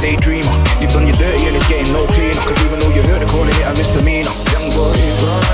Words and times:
daydreamer. 0.00 0.56
You've 0.80 0.92
done 0.92 1.06
your 1.06 1.16
dirty 1.16 1.46
and 1.46 1.56
it's 1.56 1.68
getting 1.68 1.92
no 1.92 2.06
cleaner. 2.06 2.40
Cause 2.48 2.64
even 2.64 2.78
though 2.80 2.92
you 2.92 3.02
heard, 3.02 3.20
they're 3.20 3.28
calling 3.28 3.54
it 3.54 3.64
a 3.64 3.70
misdemeanor. 3.76 4.32
Young 4.52 4.70
boy, 4.72 4.96
run. 5.24 5.49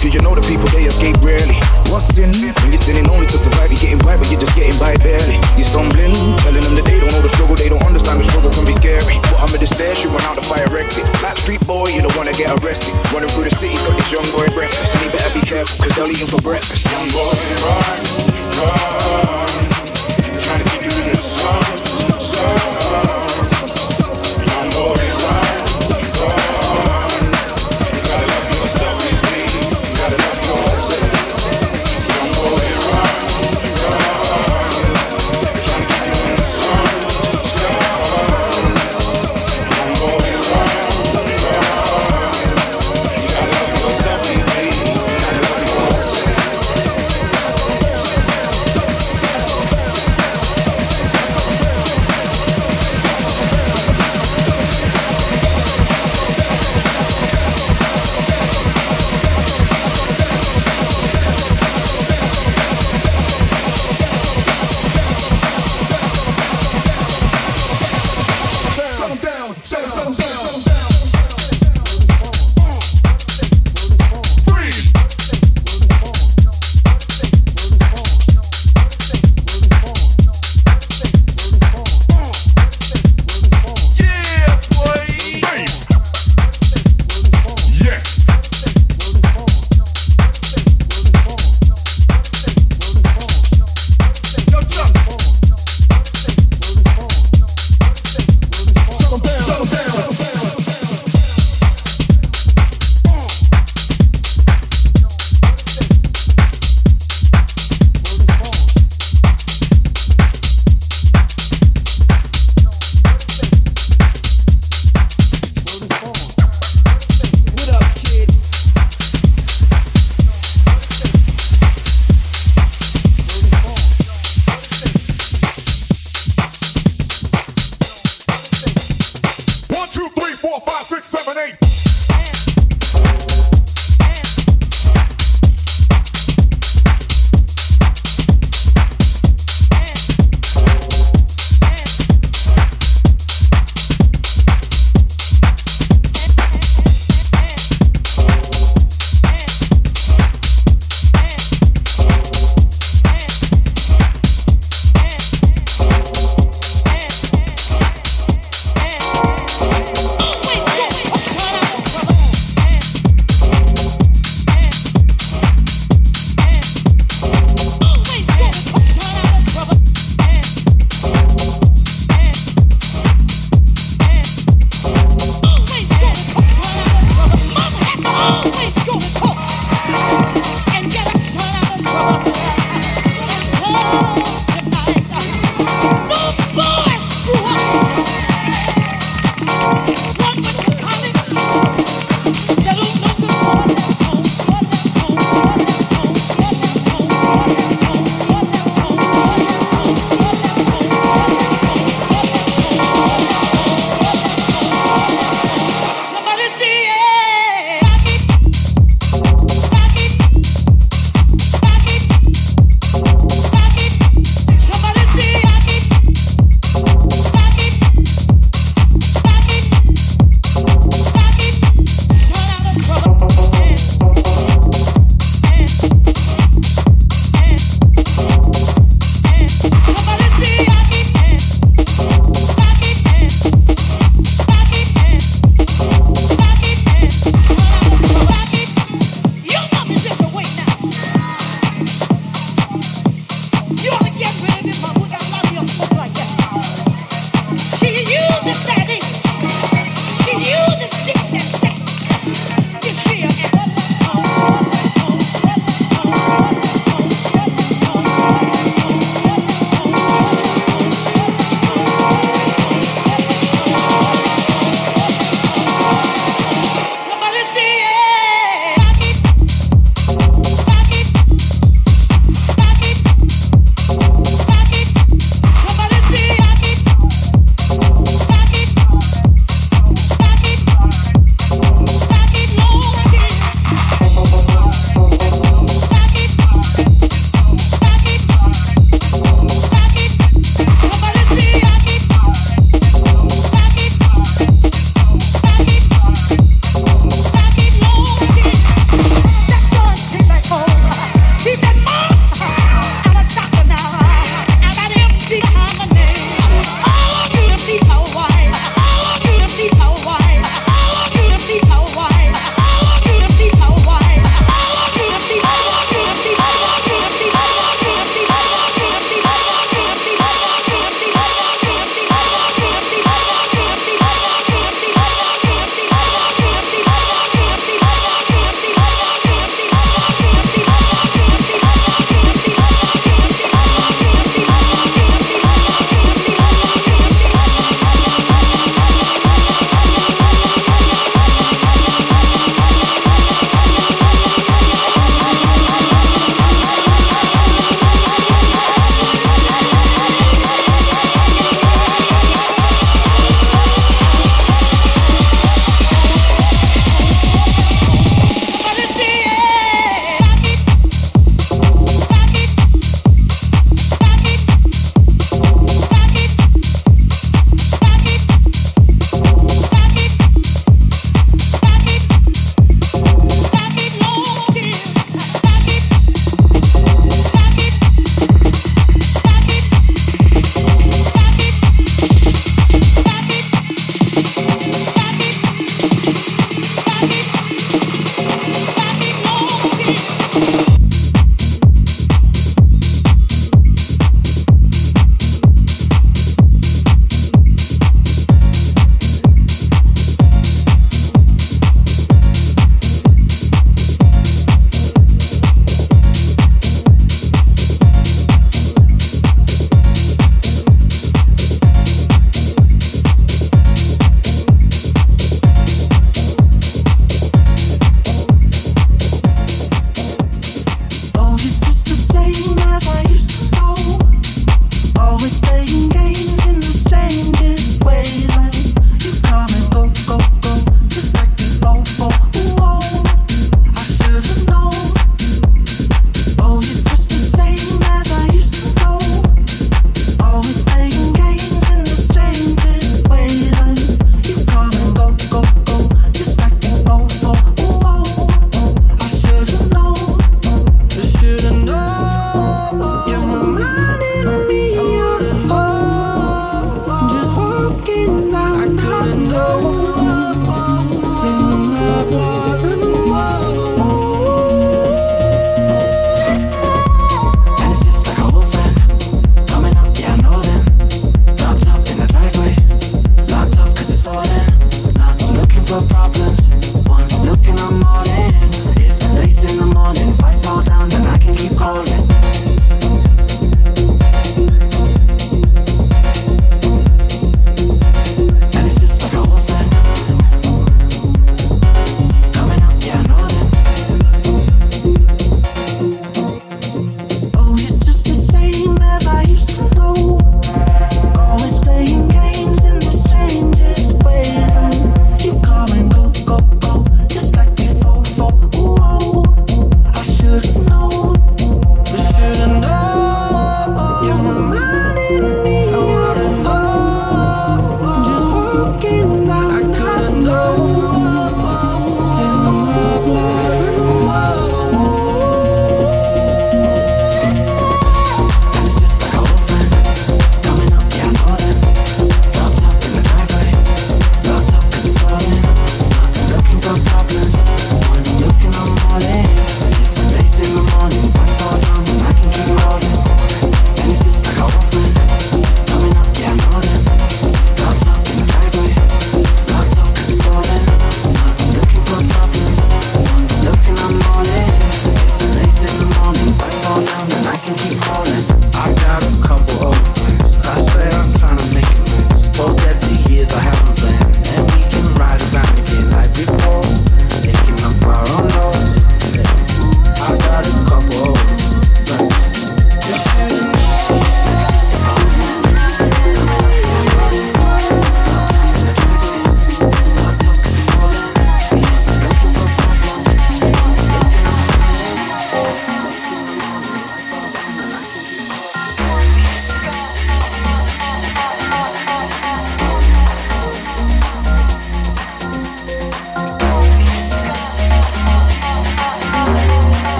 Cause 0.00 0.16
you 0.16 0.22
know 0.24 0.32
the 0.32 0.40
people 0.48 0.64
they 0.72 0.88
escape 0.88 1.20
rarely. 1.20 1.60
What's 1.92 2.16
in 2.16 2.32
when 2.32 2.72
you're 2.72 2.80
sinning 2.80 3.04
only 3.12 3.28
to 3.28 3.36
survive? 3.36 3.68
You're 3.68 3.84
getting 3.84 4.00
by, 4.00 4.16
but 4.16 4.32
you're 4.32 4.40
just 4.40 4.56
getting 4.56 4.76
by 4.80 4.96
barely. 5.04 5.36
You're 5.60 5.68
stumbling, 5.68 6.16
telling 6.40 6.64
them 6.64 6.74
that 6.80 6.88
they 6.88 6.96
don't 6.96 7.12
know 7.12 7.20
the 7.20 7.28
struggle, 7.28 7.54
they 7.54 7.68
don't 7.68 7.84
understand 7.84 8.20
the 8.20 8.24
struggle 8.24 8.48
can 8.48 8.64
be 8.64 8.72
scary. 8.72 9.20
But 9.28 9.44
I'm 9.44 9.52
at 9.52 9.60
the 9.60 9.68
stairs, 9.68 10.00
you 10.00 10.08
run 10.08 10.24
out 10.24 10.40
the 10.40 10.46
fire 10.48 10.72
exit. 10.72 11.04
Black 11.20 11.36
street 11.36 11.60
boy, 11.68 11.92
you 11.92 12.00
don't 12.00 12.16
wanna 12.16 12.32
get 12.32 12.48
arrested. 12.64 12.96
Running 13.12 13.28
through 13.28 13.44
the 13.44 13.54
city, 13.54 13.76
got 13.84 13.92
this 14.00 14.08
young 14.08 14.26
boy 14.32 14.48
breathless. 14.56 14.88
And 14.96 15.04
he 15.04 15.08
better 15.12 15.32
be 15.36 15.44
careful, 15.44 15.76
cause 15.84 15.92
they'll 15.92 16.08
eat 16.08 16.24
him 16.24 16.32
for 16.32 16.40
breakfast. 16.40 16.88
Young 16.88 17.08
boy, 17.12 17.36
run, 17.60 18.00
run. 18.56 19.89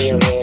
You. 0.00 0.37